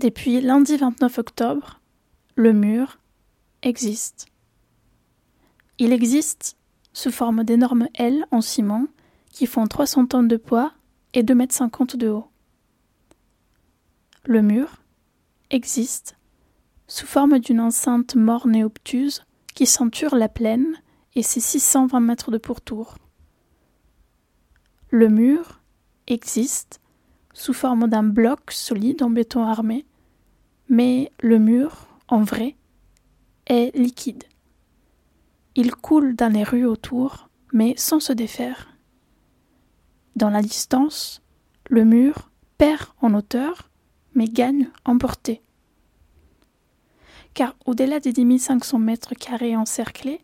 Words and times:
Depuis 0.00 0.40
lundi 0.40 0.78
29 0.78 1.18
octobre, 1.18 1.78
le 2.34 2.54
mur 2.54 2.98
existe. 3.60 4.28
Il 5.76 5.92
existe 5.92 6.56
sous 6.94 7.10
forme 7.10 7.44
d'énormes 7.44 7.86
ailes 7.92 8.24
en 8.30 8.40
ciment 8.40 8.86
qui 9.30 9.44
font 9.44 9.66
300 9.66 10.06
tonnes 10.06 10.26
de 10.26 10.38
poids 10.38 10.72
et 11.12 11.22
2,50 11.22 11.34
mètres 11.34 11.96
de 11.98 12.08
haut. 12.08 12.28
Le 14.24 14.40
mur 14.40 14.80
existe 15.50 16.16
sous 16.88 17.06
forme 17.06 17.38
d'une 17.38 17.60
enceinte 17.60 18.14
morne 18.14 18.56
et 18.56 18.64
obtuse 18.64 19.26
qui 19.54 19.66
ceinture 19.66 20.14
la 20.14 20.30
plaine 20.30 20.80
et 21.14 21.22
ses 21.22 21.40
620 21.40 22.00
mètres 22.00 22.30
de 22.30 22.38
pourtour. 22.38 22.96
Le 24.88 25.10
mur 25.10 25.60
existe 26.06 26.80
sous 27.34 27.52
forme 27.52 27.86
d'un 27.86 28.02
bloc 28.02 28.50
solide 28.50 29.02
en 29.02 29.10
béton 29.10 29.44
armé, 29.44 29.84
mais 30.70 31.10
le 31.20 31.40
mur, 31.40 31.88
en 32.08 32.22
vrai, 32.22 32.56
est 33.46 33.76
liquide. 33.76 34.22
Il 35.56 35.74
coule 35.74 36.14
dans 36.14 36.32
les 36.32 36.44
rues 36.44 36.64
autour, 36.64 37.28
mais 37.52 37.74
sans 37.76 37.98
se 37.98 38.12
défaire. 38.12 38.68
Dans 40.14 40.30
la 40.30 40.42
distance, 40.42 41.22
le 41.68 41.84
mur 41.84 42.30
perd 42.56 42.86
en 43.02 43.14
hauteur, 43.14 43.68
mais 44.14 44.26
gagne 44.26 44.70
en 44.84 44.96
portée. 44.96 45.42
Car 47.34 47.56
au-delà 47.66 47.98
des 47.98 48.12
10 48.12 48.38
500 48.38 48.78
mètres 48.78 49.14
carrés 49.14 49.56
encerclés, 49.56 50.20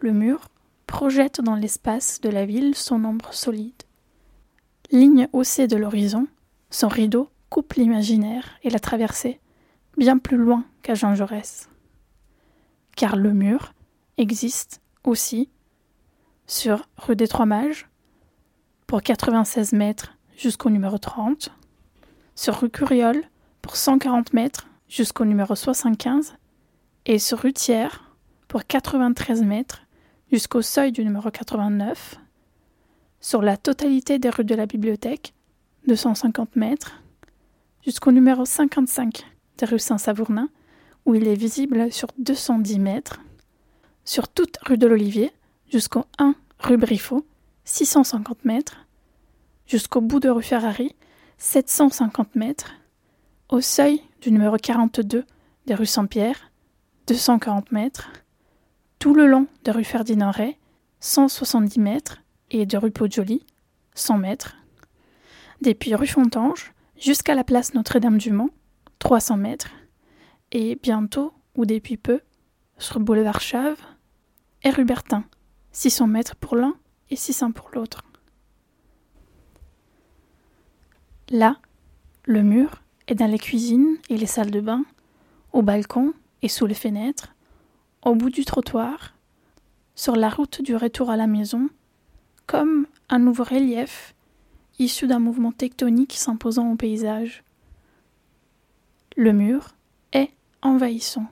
le 0.00 0.12
mur 0.12 0.48
projette 0.86 1.40
dans 1.40 1.54
l'espace 1.54 2.20
de 2.20 2.28
la 2.28 2.44
ville 2.44 2.74
son 2.74 3.02
ombre 3.04 3.32
solide. 3.32 3.82
Ligne 4.90 5.28
haussée 5.32 5.68
de 5.68 5.76
l'horizon, 5.76 6.26
son 6.68 6.88
rideau 6.88 7.30
coupe 7.48 7.74
l'imaginaire 7.74 8.58
et 8.62 8.70
la 8.70 8.78
traversée, 8.78 9.40
bien 10.00 10.16
plus 10.16 10.38
loin 10.38 10.64
qu'à 10.80 10.94
Jean 10.94 11.14
Jaurès. 11.14 11.68
Car 12.96 13.16
le 13.16 13.34
mur 13.34 13.74
existe 14.16 14.80
aussi 15.04 15.50
sur 16.46 16.88
rue 16.96 17.16
des 17.16 17.28
Trois 17.28 17.44
Mages, 17.44 17.86
pour 18.86 19.02
96 19.02 19.74
mètres 19.74 20.16
jusqu'au 20.36 20.70
numéro 20.70 20.96
30, 20.96 21.50
sur 22.34 22.58
rue 22.60 22.70
Curiole 22.70 23.22
pour 23.60 23.76
140 23.76 24.32
mètres 24.32 24.68
jusqu'au 24.88 25.26
numéro 25.26 25.54
75, 25.54 26.34
et 27.04 27.18
sur 27.18 27.38
rue 27.38 27.52
Thiers 27.52 28.00
pour 28.48 28.66
93 28.66 29.42
mètres 29.42 29.82
jusqu'au 30.32 30.62
seuil 30.62 30.92
du 30.92 31.04
numéro 31.04 31.30
89, 31.30 32.16
sur 33.20 33.42
la 33.42 33.58
totalité 33.58 34.18
des 34.18 34.30
rues 34.30 34.44
de 34.44 34.54
la 34.54 34.64
bibliothèque, 34.64 35.34
250 35.88 36.56
mètres, 36.56 37.02
jusqu'au 37.84 38.12
numéro 38.12 38.46
55 38.46 39.26
rues 39.66 39.78
Saint-Savournin, 39.78 40.48
où 41.06 41.14
il 41.14 41.26
est 41.28 41.34
visible 41.34 41.92
sur 41.92 42.08
210 42.18 42.78
mètres, 42.78 43.20
sur 44.04 44.28
toute 44.28 44.58
rue 44.66 44.78
de 44.78 44.86
l'Olivier, 44.86 45.32
jusqu'au 45.70 46.04
1 46.18 46.34
rue 46.58 46.76
Briffaut, 46.76 47.26
650 47.64 48.44
mètres, 48.44 48.86
jusqu'au 49.66 50.00
bout 50.00 50.20
de 50.20 50.28
rue 50.28 50.42
Ferrari, 50.42 50.94
750 51.38 52.34
mètres, 52.34 52.74
au 53.48 53.60
seuil 53.60 54.02
du 54.20 54.30
numéro 54.30 54.56
42 54.56 55.24
des 55.66 55.74
rues 55.74 55.86
Saint-Pierre, 55.86 56.50
240 57.06 57.72
mètres, 57.72 58.10
tout 58.98 59.14
le 59.14 59.26
long 59.26 59.46
de 59.64 59.70
rue 59.70 59.84
Ferdinand 59.84 60.30
Ray, 60.30 60.56
170 61.00 61.80
mètres, 61.80 62.18
et 62.50 62.66
de 62.66 62.76
rue 62.76 62.90
Pau-de-Joly, 62.90 63.44
100 63.94 64.18
mètres, 64.18 64.56
depuis 65.62 65.94
rue 65.94 66.06
Fontange 66.06 66.72
jusqu'à 66.98 67.34
la 67.34 67.44
place 67.44 67.74
Notre-Dame-du-Mont, 67.74 68.50
300 69.00 69.36
mètres, 69.36 69.70
et 70.52 70.78
bientôt, 70.80 71.32
ou 71.56 71.66
depuis 71.66 71.96
peu, 71.96 72.20
sur 72.78 73.00
boulevard 73.00 73.40
Chave 73.40 73.80
et 74.62 74.70
rue 74.70 74.84
Bertin, 74.84 75.24
600 75.72 76.06
mètres 76.06 76.36
pour 76.36 76.54
l'un 76.54 76.74
et 77.10 77.16
600 77.16 77.52
pour 77.52 77.70
l'autre. 77.72 78.04
Là, 81.30 81.56
le 82.24 82.42
mur 82.42 82.82
est 83.08 83.14
dans 83.14 83.30
les 83.30 83.38
cuisines 83.38 83.96
et 84.08 84.16
les 84.16 84.26
salles 84.26 84.50
de 84.50 84.60
bain, 84.60 84.84
au 85.52 85.62
balcon 85.62 86.12
et 86.42 86.48
sous 86.48 86.66
les 86.66 86.74
fenêtres, 86.74 87.34
au 88.02 88.14
bout 88.14 88.30
du 88.30 88.44
trottoir, 88.44 89.14
sur 89.94 90.16
la 90.16 90.28
route 90.28 90.62
du 90.62 90.76
retour 90.76 91.10
à 91.10 91.16
la 91.16 91.26
maison, 91.26 91.68
comme 92.46 92.86
un 93.08 93.18
nouveau 93.18 93.44
relief 93.44 94.14
issu 94.78 95.06
d'un 95.06 95.18
mouvement 95.18 95.52
tectonique 95.52 96.14
s'imposant 96.14 96.72
au 96.72 96.76
paysage. 96.76 97.44
Le 99.16 99.32
mur 99.32 99.74
est 100.12 100.30
envahissant. 100.62 101.26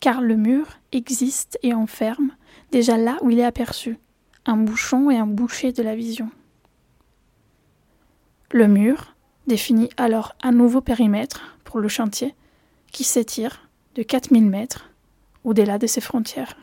Car 0.00 0.20
le 0.20 0.36
mur 0.36 0.78
existe 0.92 1.58
et 1.62 1.74
enferme 1.74 2.30
déjà 2.70 2.96
là 2.96 3.16
où 3.22 3.30
il 3.30 3.38
est 3.40 3.44
aperçu, 3.44 3.98
un 4.46 4.56
bouchon 4.56 5.10
et 5.10 5.18
un 5.18 5.26
boucher 5.26 5.72
de 5.72 5.82
la 5.82 5.96
vision. 5.96 6.30
Le 8.52 8.68
mur 8.68 9.16
définit 9.46 9.90
alors 9.96 10.36
un 10.42 10.52
nouveau 10.52 10.80
périmètre 10.80 11.56
pour 11.64 11.80
le 11.80 11.88
chantier 11.88 12.34
qui 12.92 13.04
s'étire 13.04 13.68
de 13.94 14.02
4000 14.02 14.46
mètres 14.46 14.90
au-delà 15.44 15.78
de 15.78 15.86
ses 15.86 16.00
frontières. 16.00 16.56